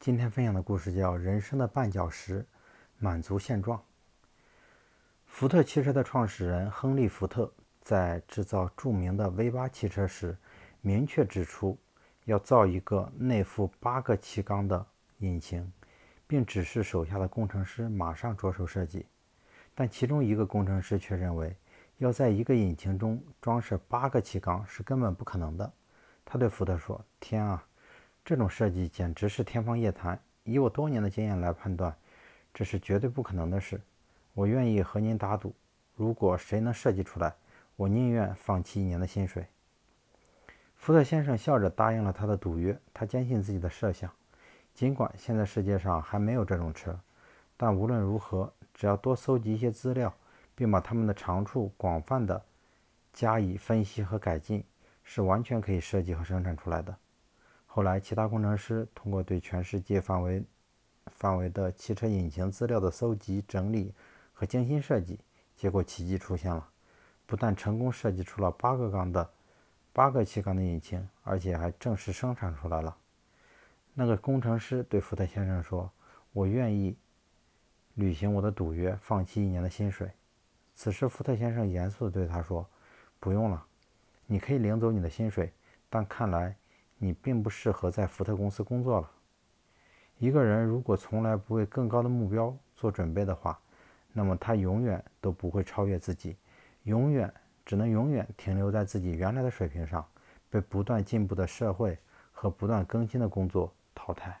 [0.00, 2.40] 今天分享的故事叫《人生的绊脚石》，
[2.98, 3.82] 满足现状。
[5.26, 10.38] 福特汽车的创始人亨利·福特在制造著名的 V8 汽车时，
[10.82, 11.76] 明确指出
[12.26, 14.86] 要造一个内附八个气缸的
[15.18, 15.68] 引擎，
[16.28, 19.04] 并指示手下的工程师马上着手设计。
[19.74, 21.56] 但其中一个工程师却认为，
[21.96, 25.72] 要在一个引擎中装饰八个气缸是根本不可能的。
[26.24, 27.66] 他对福特说：“天啊！”
[28.28, 30.20] 这种设计简直是天方夜谭。
[30.44, 31.96] 以我多年的经验来判断，
[32.52, 33.80] 这是绝对不可能的事。
[34.34, 35.54] 我愿意和您打赌，
[35.96, 37.32] 如果谁能设计出来，
[37.74, 39.46] 我宁愿放弃一年的薪水。
[40.76, 42.78] 福特先生笑着答应了他的赌约。
[42.92, 44.12] 他坚信自己的设想，
[44.74, 47.00] 尽管现在世界上还没有这种车，
[47.56, 50.14] 但无论如何，只要多搜集一些资料，
[50.54, 52.44] 并把它们的长处广泛的
[53.10, 54.62] 加以分析和改进，
[55.02, 56.94] 是完全可以设计和生产出来的。
[57.70, 60.42] 后来，其他工程师通过对全世界范围
[61.06, 63.94] 范围的汽车引擎资料的搜集、整理
[64.32, 65.20] 和精心设计，
[65.54, 66.66] 结果奇迹出现了。
[67.26, 69.30] 不但成功设计出了八个缸的
[69.92, 72.96] 八个气缸的引擎，而且还正式生产出来了。
[73.92, 75.88] 那个工程师对福特先生说
[76.32, 76.96] ：“我愿意
[77.94, 80.10] 履行我的赌约，放弃一年的薪水。”
[80.74, 82.66] 此时，福特先生严肃地对他说
[83.20, 83.64] ：“不用了，
[84.26, 85.52] 你可以领走你的薪水，
[85.90, 86.56] 但看来……”
[86.98, 89.10] 你并不适合在福特公司工作了。
[90.18, 93.58] 一个人如果从来不为更高的目标做准备的话，
[94.12, 96.36] 那么他永远都不会超越自己，
[96.82, 97.32] 永远
[97.64, 100.04] 只能永远停留在自己原来的水平上，
[100.50, 101.96] 被不断进步的社会
[102.32, 104.40] 和不断更新的工作淘汰。